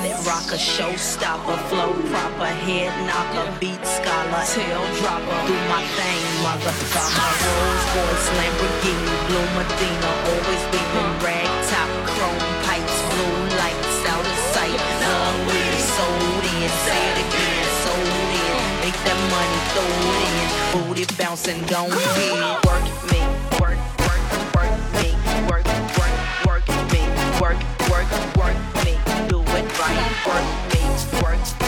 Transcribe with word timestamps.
Planet 0.00 0.26
rocker, 0.26 0.56
showstopper, 0.56 1.60
flow 1.68 1.92
proper, 2.08 2.48
head 2.64 2.88
knocker, 3.04 3.44
beat 3.60 3.84
scholar, 3.84 4.40
tail 4.48 4.80
dropper. 4.96 5.38
Do 5.44 5.52
my 5.68 5.84
thing, 5.92 6.24
mother. 6.40 6.72
Got 6.96 7.12
my 7.20 7.28
Rolls 7.44 7.84
Royce, 7.92 8.28
Lamborghini, 8.32 9.12
blue 9.28 9.48
Medina, 9.60 10.10
always 10.24 10.64
leaving 10.72 11.12
rag 11.20 11.52
top, 11.68 11.90
chrome 12.16 12.48
pipes, 12.64 12.96
blue 13.12 13.44
lights 13.60 14.00
out 14.08 14.24
of 14.24 14.38
sight. 14.56 14.80
Love 15.04 15.36
with 15.44 15.80
sold 15.92 16.44
in, 16.48 16.70
say 16.88 16.96
it 16.96 17.18
again, 17.20 17.64
sold 17.84 18.32
in. 18.40 18.56
Make 18.80 18.98
that 19.04 19.20
money, 19.28 19.60
throw 19.76 19.84
it 19.84 20.32
in, 20.32 20.48
booty 20.72 21.04
bouncing, 21.20 21.60
don't 21.68 21.92
ahead, 21.92 22.64
work 22.64 22.88
me, 23.12 23.20
work, 29.80 30.26
work, 30.26 31.22
work, 31.22 31.59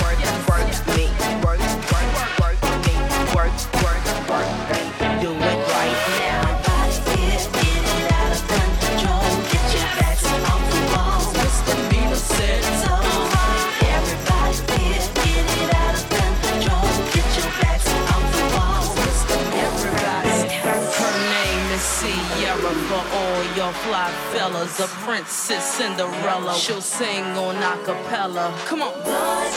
fly 23.73 24.11
fellas, 24.33 24.81
a 24.81 24.89
princess 25.05 25.65
Cinderella. 25.65 26.55
She'll 26.55 26.81
sing 26.81 27.25
on 27.37 27.57
acapella. 27.57 28.53
Come 28.67 28.83
on. 28.83 28.93
boys 29.03 29.57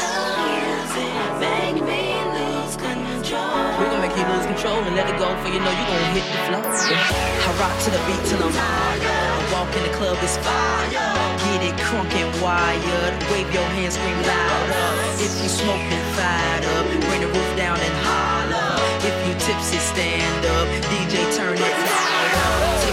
Make 1.40 1.82
me 1.84 2.16
lose 2.38 2.76
control. 2.78 3.76
We're 3.78 3.90
gonna 3.92 4.08
make 4.08 4.16
you 4.16 4.26
lose 4.34 4.46
control 4.46 4.80
and 4.88 4.96
let 4.96 5.10
it 5.10 5.18
go, 5.20 5.28
for 5.42 5.50
you 5.50 5.60
know 5.60 5.74
you're 5.74 5.92
gonna 5.92 6.16
hit 6.16 6.26
the 6.32 6.40
floor. 6.48 6.64
I 6.64 7.52
rock 7.60 7.76
to 7.84 7.90
the 7.92 8.02
beat 8.08 8.24
till 8.30 8.42
I'm 8.44 8.54
tired. 8.54 9.52
Walk 9.52 9.72
in 9.76 9.84
the 9.84 9.94
club, 9.98 10.18
it's 10.22 10.38
fire. 10.38 10.90
Get 10.92 11.62
it 11.70 11.76
crunk 11.84 12.12
and 12.16 12.32
wired. 12.42 13.16
Wave 13.32 13.52
your 13.54 13.68
hands, 13.76 13.96
scream 13.96 14.20
louder. 14.24 14.88
If 15.20 15.34
you 15.44 15.50
smoking, 15.50 16.06
fired 16.16 16.66
up. 16.76 16.86
Bring 17.08 17.22
the 17.22 17.28
roof 17.28 17.52
down 17.58 17.80
and 17.80 17.96
holler. 18.08 18.80
If 19.04 19.16
you 19.28 19.34
tipsy, 19.46 19.78
stand 19.78 20.46
up. 20.46 20.68
DJ, 20.90 21.36
turn 21.36 21.58
it 21.58 21.62
louder. 21.62 22.85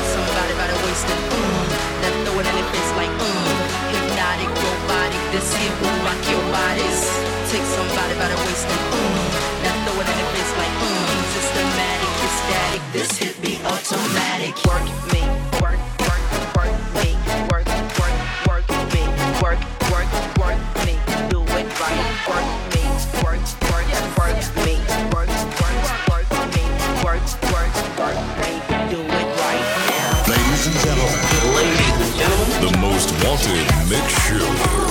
And 0.92 1.08
mm, 1.08 1.72
then 2.04 2.12
throw 2.20 2.36
it 2.36 2.44
in 2.44 2.53
the 2.53 2.64
face 2.69 2.92
like 3.00 3.08
mm. 3.08 3.48
Hypnotic, 3.97 4.53
robotic, 4.60 5.25
this 5.32 5.48
here 5.56 5.72
will 5.80 5.97
rock 6.04 6.20
your 6.28 6.44
bodies. 6.53 7.00
Take 7.48 7.64
somebody 7.64 8.12
by 8.20 8.28
the 8.28 8.36
waist 8.44 8.69
and 8.69 8.84
mm, 8.92 9.25
then 9.64 9.72
throw 9.88 9.97
it 9.97 10.04
in 10.04 10.16
the 10.20 10.28
face 10.36 10.52
like 10.60 10.75
mm. 10.84 11.16
Systematic, 11.32 12.12
ecstatic, 12.28 12.82
this 12.92 13.08
hit 13.16 13.41
be 13.41 13.56
automatic. 13.64 14.52
Work 14.69 14.84
me, 15.16 15.25
work, 15.64 15.81
work, 16.04 16.20
work 16.60 16.76
me, 17.00 17.16
work, 17.48 17.64
work, 17.97 18.12
work 18.44 18.69
me, 18.92 19.02
work, 19.41 19.60
work, 19.88 20.08
work 20.44 20.60
me, 20.84 21.00
do 21.32 21.41
it 21.56 21.69
right, 21.81 22.04
work 22.28 22.48
me, 22.76 22.84
work, 23.25 23.41
work, 23.72 23.88
work 24.20 24.36
me, 24.60 24.76
work, 25.08 25.32
work, 25.56 25.81
mix 34.32 34.81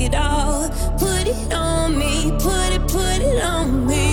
it 0.00 0.14
all. 0.14 0.68
Put 0.98 1.26
it 1.26 1.52
on 1.52 1.98
me, 1.98 2.30
put 2.38 2.72
it, 2.72 2.82
put 2.88 3.20
it 3.20 3.42
on 3.42 3.86
me. 3.86 4.09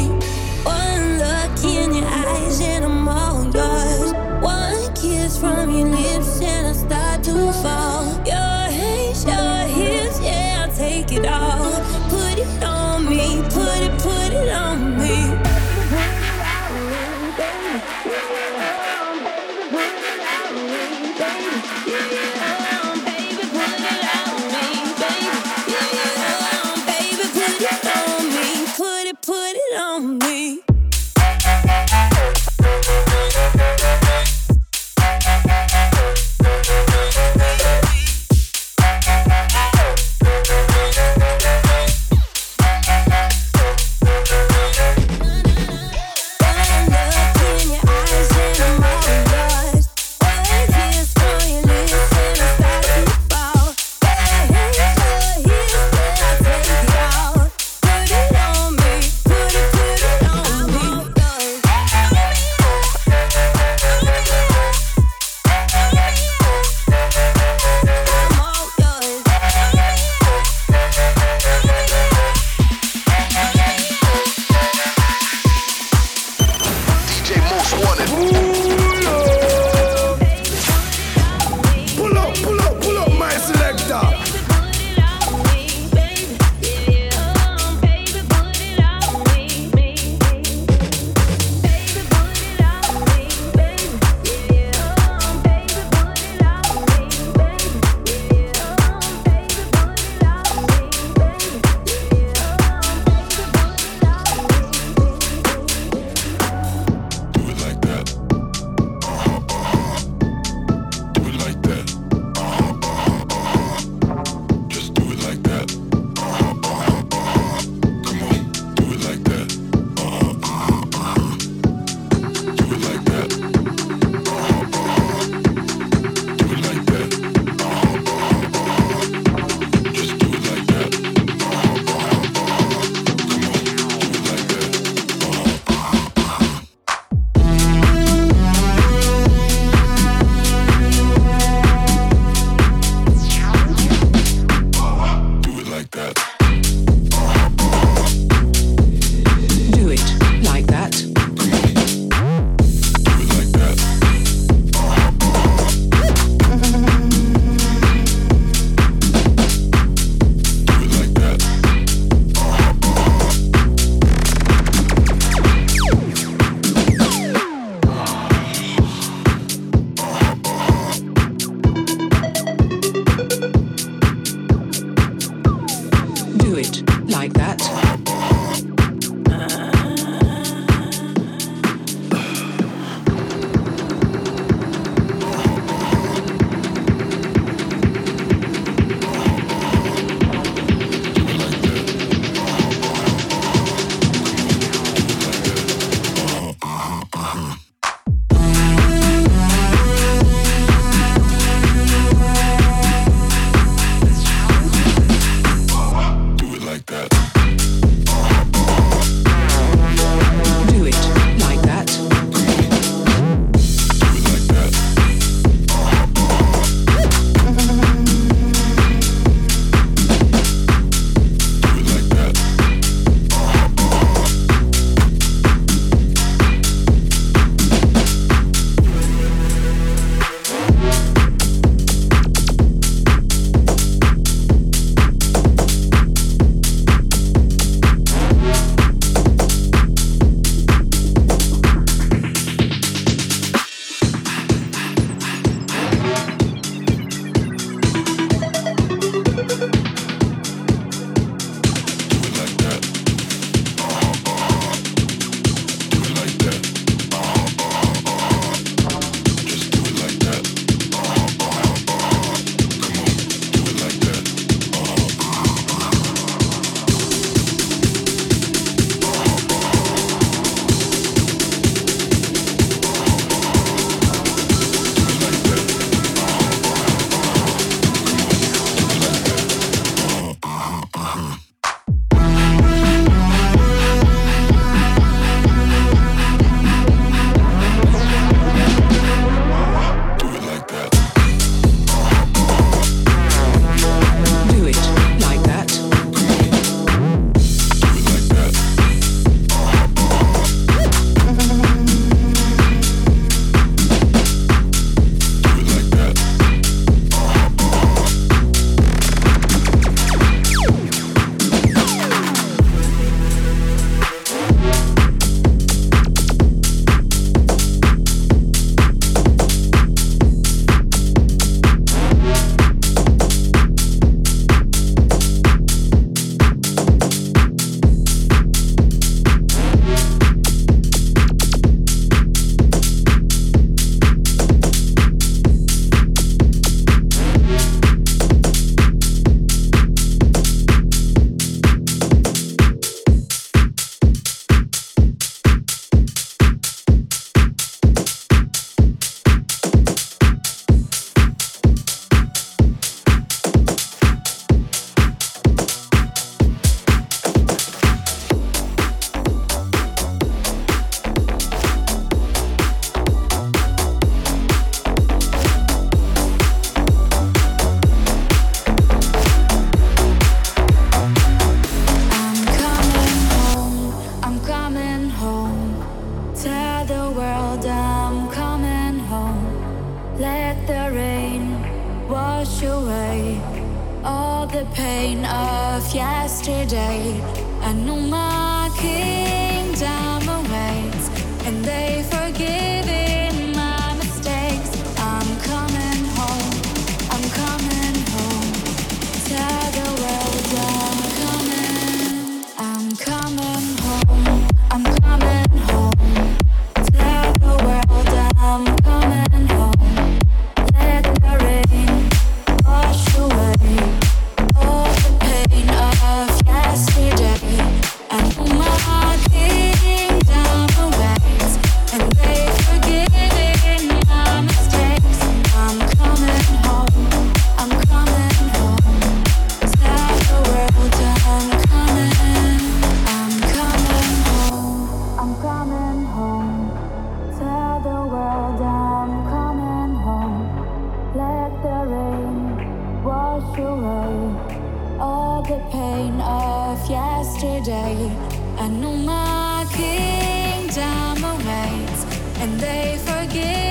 And 452.68 453.00
they 453.02 453.67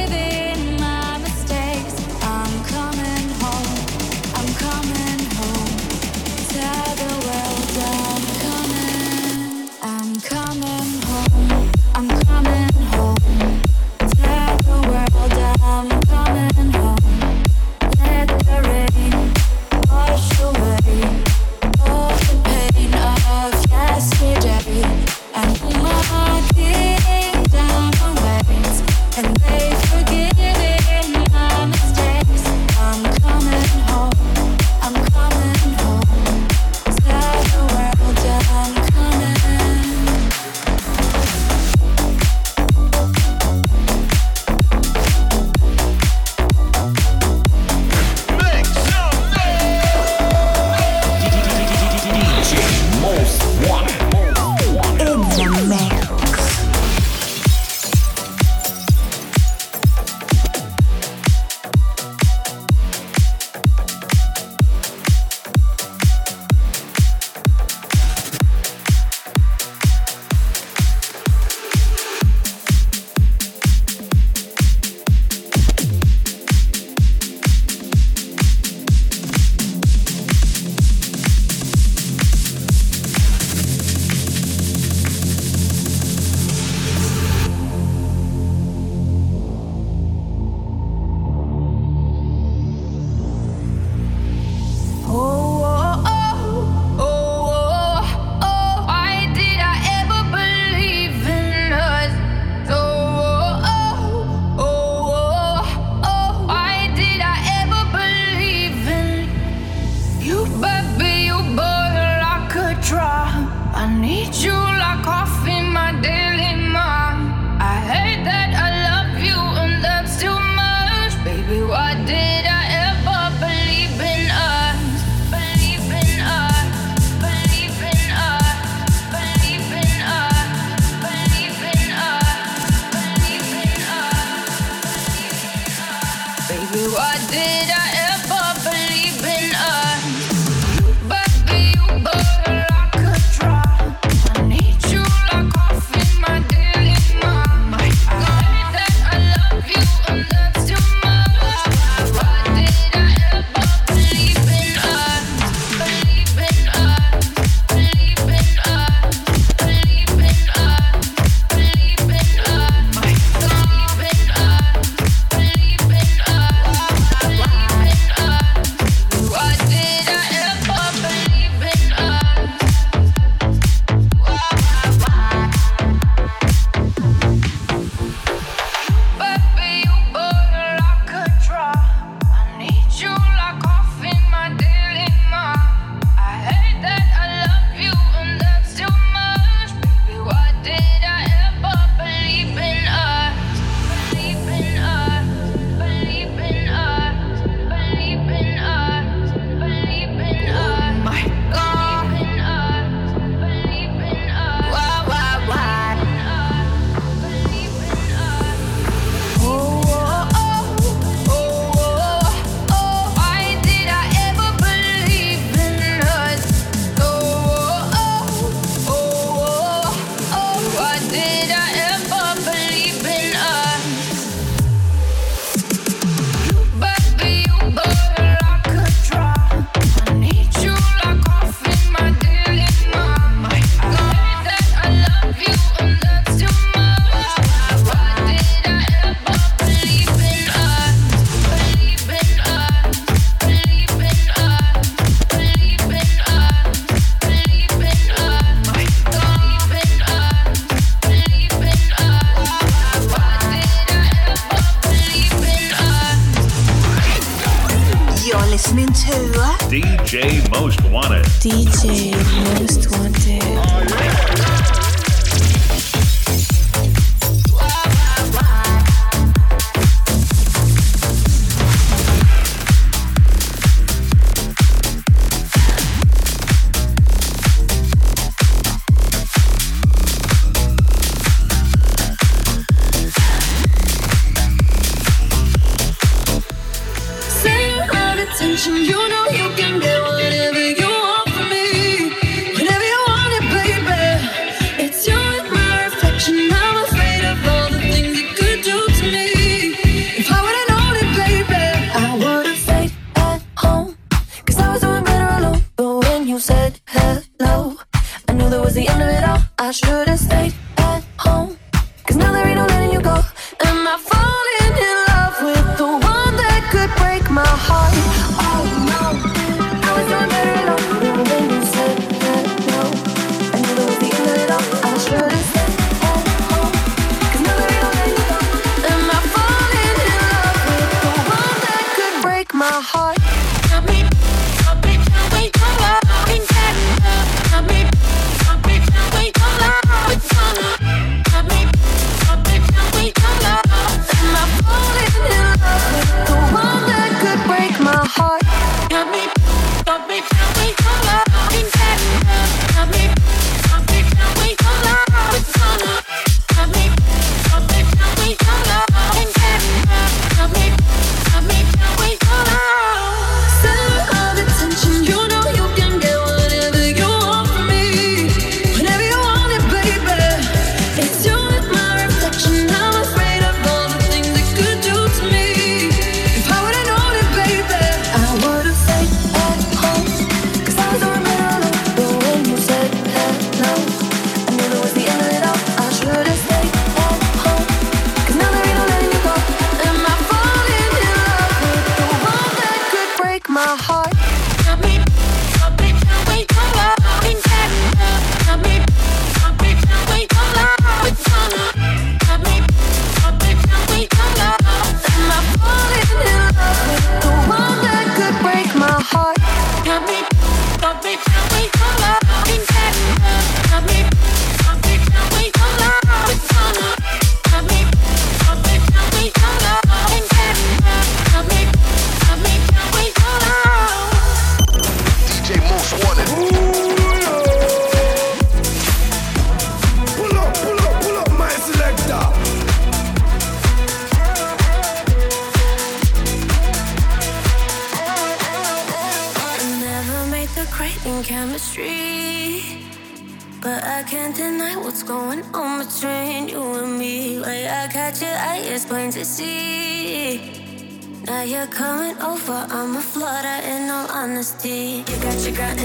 I 113.29 113.87
need 114.01 114.35
you 114.35 114.53
like 114.53 115.03
coffee. 115.05 115.46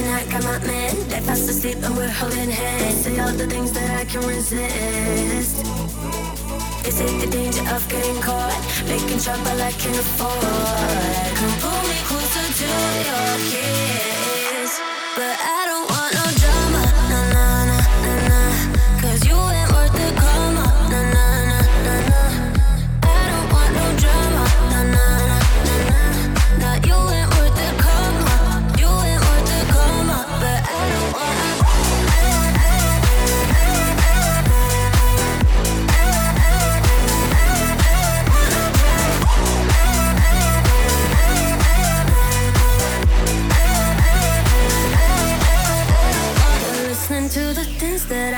tonight, 0.01 0.29
got 0.29 0.43
my 0.43 0.59
man 0.65 0.95
They 1.09 1.19
fast 1.19 1.49
asleep 1.49 1.77
and 1.83 1.95
we're 1.95 2.09
holding 2.09 2.49
hands. 2.49 3.03
Say 3.03 3.19
all 3.19 3.33
the 3.33 3.47
things 3.47 3.71
that 3.71 3.89
I 4.01 4.05
can 4.05 4.21
resist. 4.27 5.55
Is 6.87 6.99
it 6.99 7.13
the 7.21 7.27
danger 7.27 7.65
of 7.75 7.87
getting 7.89 8.21
caught? 8.21 8.61
Making 8.87 9.19
trouble 9.19 9.61
I 9.69 9.71
can 9.81 9.95
afford. 10.03 11.31
Come 11.39 11.55
pull 11.63 11.81
me 11.89 11.99
closer 12.09 12.47
to 12.59 12.67
your 13.07 13.51
kid. 13.51 13.90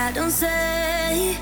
I 0.06 0.12
don't 0.12 0.32
say. 0.32 1.38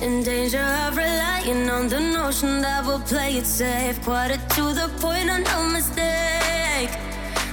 In 0.00 0.22
danger 0.22 0.66
of 0.86 0.96
relying 0.96 1.68
on 1.68 1.88
the 1.88 1.98
notion 1.98 2.60
that 2.60 2.86
we'll 2.86 3.00
play 3.00 3.38
it 3.38 3.44
safe. 3.44 3.98
a 4.30 4.38
to 4.54 4.72
the 4.72 4.88
point, 5.00 5.28
on 5.28 5.42
no 5.42 5.64
mistake. 5.64 6.90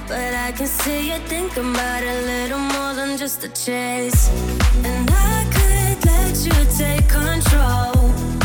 But 0.06 0.34
I 0.46 0.52
can 0.56 0.68
see 0.68 1.10
you 1.10 1.18
thinking 1.26 1.74
about 1.74 2.02
a 2.04 2.16
little 2.32 2.60
more 2.60 2.94
than 2.94 3.18
just 3.18 3.42
a 3.42 3.48
chase. 3.48 4.30
And 4.84 5.10
I 5.10 5.36
could 5.54 6.06
let 6.06 6.36
you 6.48 6.58
take 6.78 7.08
control. 7.08 8.35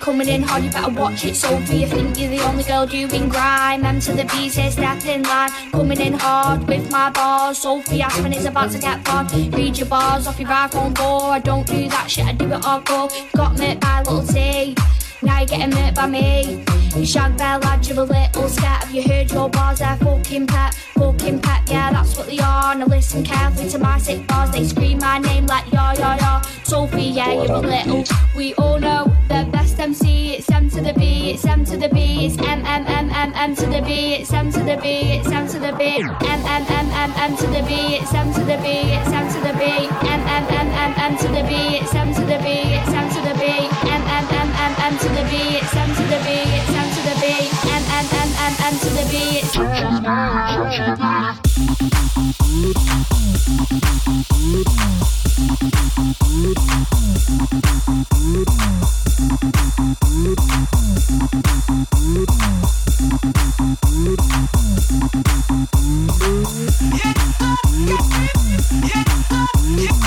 Coming 0.00 0.28
in 0.28 0.42
hard, 0.42 0.62
you 0.64 0.70
better 0.70 0.92
watch 0.92 1.24
it. 1.24 1.34
Sophie, 1.34 1.78
you 1.78 1.86
think 1.86 2.18
you're 2.18 2.30
the 2.30 2.40
only 2.44 2.62
girl 2.62 2.86
doing 2.86 3.28
grime. 3.28 3.84
M 3.84 3.98
to 4.00 4.12
the 4.12 4.24
B, 4.24 4.48
say 4.48 4.70
step 4.70 5.04
in 5.04 5.22
line, 5.22 5.50
coming 5.72 6.00
in 6.00 6.12
hard 6.12 6.66
with 6.68 6.90
my 6.90 7.10
bars. 7.10 7.58
Sophie 7.58 8.00
Aspin 8.00 8.34
is 8.36 8.44
about 8.44 8.70
to 8.72 8.78
get 8.78 9.02
bored. 9.04 9.32
Read 9.54 9.78
your 9.78 9.88
bars 9.88 10.26
off 10.26 10.38
your 10.38 10.48
iPhone 10.48 10.96
4. 10.96 11.30
I 11.30 11.38
don't 11.40 11.66
do 11.66 11.88
that 11.88 12.10
shit, 12.10 12.26
I 12.26 12.32
do 12.32 12.46
it 12.52 12.64
all 12.64 12.80
go. 12.80 13.10
Got 13.34 13.58
met 13.58 13.80
by 13.80 14.02
little 14.02 14.26
T. 14.26 14.74
Now 15.22 15.38
you're 15.38 15.46
getting 15.46 15.70
met 15.70 15.94
by 15.94 16.06
me. 16.06 16.64
You 16.94 17.04
shag 17.04 17.36
bear 17.36 17.58
lad, 17.58 17.86
you're 17.86 18.00
a 18.00 18.04
little 18.04 18.48
scat. 18.48 18.84
Have 18.84 18.94
you 18.94 19.02
heard 19.02 19.30
your 19.30 19.48
bars? 19.48 19.78
They're 19.78 19.96
fucking 19.96 20.46
pet, 20.46 20.74
fucking 20.94 21.40
pet. 21.40 21.68
Yeah, 21.70 21.92
that's 21.92 22.16
what 22.16 22.26
they 22.26 22.38
are. 22.38 22.74
Now 22.74 22.86
listen 22.86 23.24
carefully 23.24 23.68
to 23.70 23.78
my 23.78 23.98
sick 23.98 24.26
bars. 24.26 24.50
They 24.50 24.64
scream 24.64 24.98
my 24.98 25.18
name 25.18 25.46
like 25.46 25.70
yo 25.72 25.92
yo 25.92 26.14
yo. 26.16 26.40
Sophie, 26.64 27.02
yeah, 27.02 27.32
you're 27.32 27.52
a 27.52 27.60
little. 27.60 28.04
We 28.34 28.54
all 28.54 28.78
know 28.78 29.14
the 29.28 29.48
best 29.52 29.78
MC. 29.78 30.34
It's 30.34 30.50
M 30.50 30.68
to 30.70 30.80
the 30.80 30.92
B. 30.94 31.32
It's 31.32 31.44
M 31.44 31.64
to 31.64 31.76
the 31.76 31.88
B. 31.88 32.26
It's 32.26 32.38
M 32.38 32.64
M 32.64 32.86
M 32.86 33.10
M 33.10 33.32
M 33.34 33.54
to 33.56 33.66
the 33.66 33.82
B. 33.82 34.14
It's 34.14 34.32
M 34.32 34.50
to 34.52 34.60
the 34.60 34.76
B. 34.82 34.88
It's 35.18 35.28
M 35.30 35.48
to 35.48 35.58
the 35.58 35.72
B. 35.78 35.84
M 35.84 36.12
M 36.22 36.66
M 36.68 36.88
M 36.90 37.12
M 37.16 37.36
to 37.36 37.46
the 37.46 37.62
B. 37.62 37.96
It's 37.96 38.12
M 38.14 38.32
to 38.32 38.40
the 38.40 38.56
B. 38.58 38.68
It's 38.92 39.12
M 39.12 39.28
to 39.32 39.40
the 39.40 39.52
B. 39.58 39.64
M 40.08 40.20
M 40.26 40.44
M 40.48 40.68
M 40.68 40.94
M 40.98 41.16
to 41.18 41.28
the 41.28 41.42
B. 41.48 41.76
It's 41.78 41.94
M 41.94 42.12
to 42.14 42.20
the 42.20 42.38
B. 42.44 42.48
It's 42.76 42.92
M 42.92 43.08
to 43.10 43.20
the 43.20 43.34
B. 43.38 43.44
M 43.88 44.02
M 44.02 44.26
M 44.30 44.55
M 44.66 44.74
M 44.80 44.98
to 44.98 45.08
the 45.10 45.22
B. 45.30 45.36
It's 45.58 45.76
M 45.76 45.94
to 45.94 46.02
the 46.02 46.18
B. 46.26 46.30
It's 46.58 46.74
M 46.74 46.90
to 46.90 47.00
the 47.06 47.14
B. 47.20 47.24
M 47.70 47.82
M 48.00 48.06
M 48.10 48.30
M 48.46 48.54
M 48.66 48.74
to 48.80 48.88
the 48.90 49.04
B. 49.12 49.14
It's 49.38 49.54
and 49.54 49.72
gentlemen. 49.76 50.46
The 50.46 50.56
DJ 52.56 52.66
Most 52.66 52.86
Wanted 68.18 68.82
Mix 68.82 69.55
Yeah. 69.66 70.06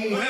por 0.00 0.27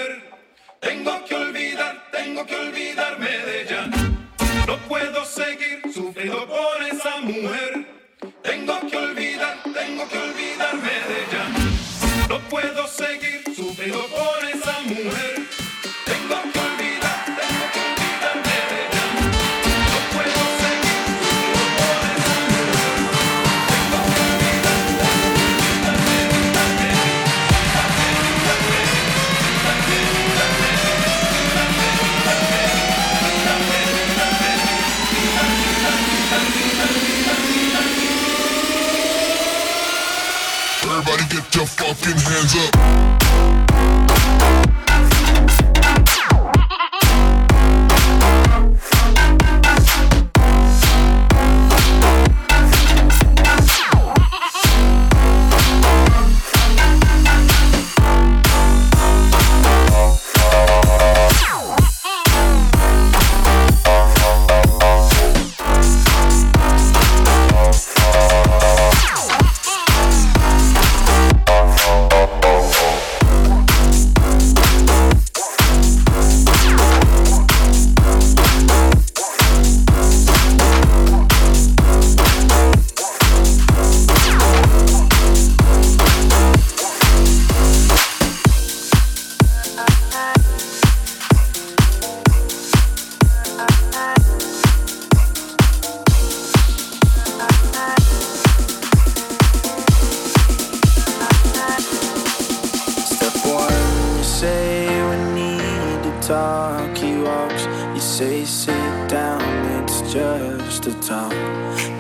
just 110.19 110.87
a 110.87 110.95
talk. 111.01 111.33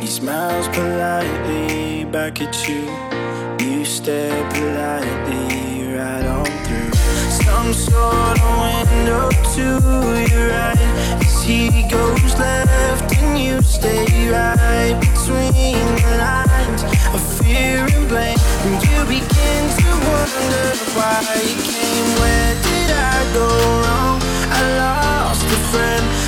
He 0.00 0.06
smiles 0.06 0.68
politely 0.68 2.04
back 2.04 2.40
at 2.40 2.56
you. 2.68 2.82
You 3.64 3.84
stare 3.84 4.42
politely 4.50 5.94
right 5.94 6.26
on 6.26 6.46
through 6.64 6.92
some 7.44 7.72
sort 7.72 8.38
of 8.40 8.90
window 8.90 9.30
to 9.54 9.66
your 10.30 10.48
right. 10.50 10.78
As 11.20 11.42
he 11.44 11.88
goes 11.88 12.34
left 12.38 13.16
and 13.18 13.38
you 13.38 13.62
stay 13.62 14.04
right 14.30 14.96
between 15.00 15.86
the 16.02 16.14
lines 16.18 16.82
of 17.14 17.22
fear 17.38 17.86
and 17.94 18.08
blame. 18.08 18.38
And 18.66 18.76
you 18.88 18.98
begin 19.16 19.62
to 19.80 19.90
wonder 20.08 20.66
why 20.96 21.22
you 21.46 21.56
came. 21.70 22.08
Where 22.20 22.54
did 22.66 22.90
I 22.90 23.18
go 23.32 23.46
wrong? 23.82 24.18
I 24.50 24.62
lost 24.82 25.44
a 25.44 25.60
friend 25.70 26.27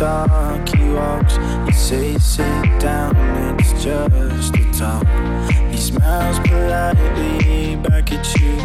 talk. 0.00 0.66
He 0.70 0.88
walks. 0.94 1.36
You 1.66 1.72
say 1.72 2.18
sit 2.18 2.80
down. 2.80 3.14
It's 3.58 3.84
just 3.84 4.56
a 4.56 4.64
talk. 4.72 5.06
He 5.70 5.76
smiles 5.76 6.38
politely 6.48 7.76
back 7.76 8.10
at 8.10 8.26
you. 8.40 8.56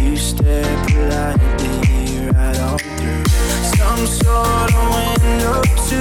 You 0.00 0.16
stare 0.16 0.76
politely 0.86 2.30
right 2.30 2.60
on 2.60 2.78
through 2.78 3.24
some 3.74 4.06
sort 4.06 4.70
of 4.80 4.84
window 4.94 5.62
to 5.90 6.00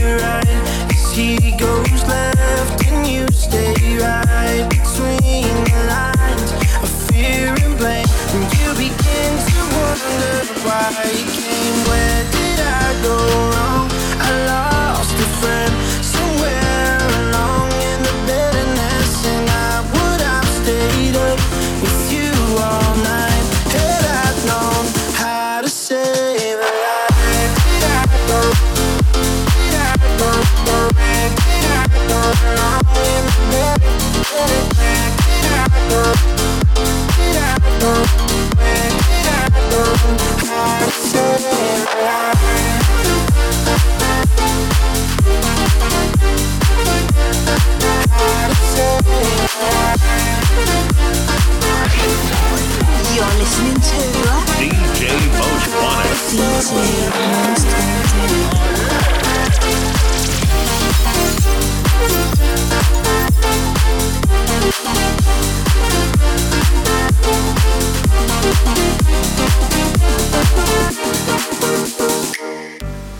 your 0.00 0.16
right. 0.18 0.58
As 0.94 1.12
he 1.16 1.50
goes 1.58 2.02
left 2.06 2.86
and 2.86 3.04
you 3.04 3.26
stay 3.32 3.74
right 3.98 4.64
between 4.70 5.50
the 5.72 5.82
lines 5.94 6.50
of 6.84 6.90
fear 7.10 7.48
and 7.48 7.76
blame. 7.76 8.06
And 8.34 8.46
you 8.58 8.68
begin 8.78 9.32
to 9.50 9.60
wonder 9.74 10.36
why 10.62 10.86
you 11.18 11.24
came. 11.34 11.78
Where 11.88 12.47
I 12.60 13.02
go 13.02 13.14
wrong? 13.50 13.90
I 14.20 14.46
lost 14.46 14.77
You're 53.28 53.38
listening 53.40 53.74
to 53.74 53.98
DJ 54.56 55.04
Moestwanted. 55.36 56.16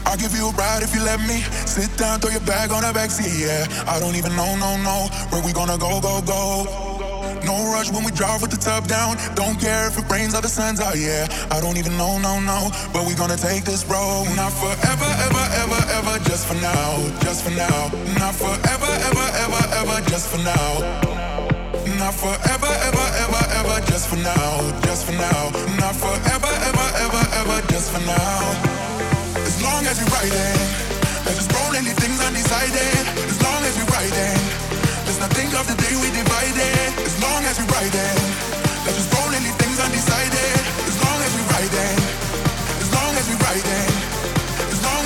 I'll 0.07 0.17
give 0.17 0.35
you 0.35 0.49
a 0.49 0.53
ride 0.53 0.83
if 0.83 0.95
you 0.95 1.03
let 1.05 1.21
me. 1.21 1.43
Sit 1.67 1.95
down, 1.99 2.21
throw 2.21 2.31
your 2.31 2.41
bag 2.41 2.73
on 2.73 2.81
the 2.81 2.99
backseat, 2.99 3.39
yeah. 3.39 3.67
I 3.87 4.01
don't 4.01 4.17
even 4.17 4.35
know, 4.35 4.57
no, 4.57 4.77
no, 4.79 5.09
where 5.29 5.43
we 5.45 5.53
gonna 5.53 5.77
go, 5.77 6.01
go, 6.01 6.23
go. 6.23 6.88
No 7.49 7.72
rush 7.72 7.88
when 7.90 8.05
we 8.05 8.12
drive 8.12 8.42
with 8.44 8.53
the 8.53 8.61
top 8.61 8.84
down. 8.84 9.16
Don't 9.32 9.57
care 9.57 9.88
if 9.88 9.96
it 9.96 10.05
rains 10.12 10.36
or 10.36 10.42
the 10.44 10.53
sun's 10.53 10.84
out, 10.84 11.01
yeah. 11.01 11.24
I 11.49 11.64
don't 11.64 11.80
even 11.80 11.96
know, 11.96 12.20
no, 12.20 12.36
no. 12.44 12.68
But 12.92 13.09
we 13.09 13.16
gonna 13.16 13.40
take 13.40 13.64
this 13.64 13.88
road. 13.88 14.28
Not 14.36 14.53
forever, 14.53 15.09
ever, 15.24 15.44
ever, 15.64 15.80
ever, 15.96 16.14
just 16.28 16.44
for 16.44 16.61
now, 16.61 17.01
just 17.24 17.49
for 17.49 17.55
now. 17.57 17.88
Not 18.20 18.36
forever, 18.36 18.92
ever, 19.09 19.26
ever, 19.49 19.64
ever, 19.80 19.96
just 20.12 20.28
for 20.28 20.36
now. 20.44 21.09
Not 21.96 22.12
forever, 22.20 22.68
ever, 22.84 23.07
ever, 23.24 23.42
ever, 23.64 23.80
just 23.88 24.12
for 24.12 24.20
now, 24.20 24.53
just 24.84 25.09
for 25.09 25.16
now. 25.16 25.49
Not 25.80 25.96
forever, 25.96 26.53
ever, 26.68 26.88
ever, 27.01 27.24
ever, 27.40 27.59
just 27.72 27.88
for 27.96 28.05
now. 28.05 28.44
As 29.40 29.57
long 29.64 29.88
as 29.88 29.96
we're 29.96 30.12
riding, 30.20 30.61
let's 31.24 31.40
just 31.40 31.51
roll 31.57 31.72
anything's 31.72 32.20
undecided. 32.20 33.05
As 33.24 33.40
long 33.40 33.64
as 33.64 33.72
we're 33.80 33.88
riding, 33.96 34.36
let's 35.09 35.16
not 35.16 35.32
think 35.32 35.57
of 35.57 35.64
the 35.64 35.76
day 35.80 35.96
we 35.96 36.12
divided. 36.12 37.08
As 37.19 37.25
long 37.25 37.45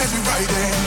as 0.01 0.13
we 0.13 0.21
riding 0.21 0.82